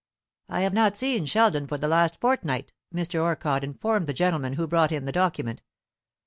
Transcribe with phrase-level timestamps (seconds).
[0.49, 3.21] "I have not seen Sheldon for the last fortnight," Mr.
[3.21, 5.61] Orcott informed the gentleman who brought him the document.